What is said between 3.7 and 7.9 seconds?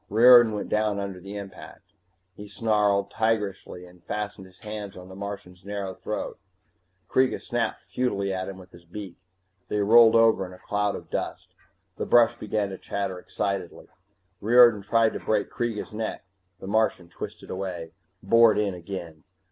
and fastened his hands on the Martian's narrow throat. Kreega snapped